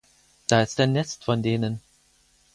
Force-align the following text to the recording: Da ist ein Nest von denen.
Da 0.47 0.63
ist 0.63 0.79
ein 0.79 0.93
Nest 0.93 1.25
von 1.25 1.43
denen. 1.43 1.79